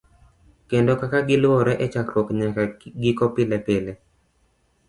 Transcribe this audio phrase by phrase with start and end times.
[0.69, 2.63] kendo kaka giluwore e chakruok nyaka
[3.01, 3.91] giko pilepile.